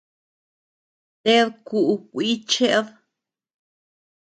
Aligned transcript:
Ted 1.23 1.49
kuʼu 1.67 1.95
kui 2.11 2.29
cheʼed. 2.49 2.87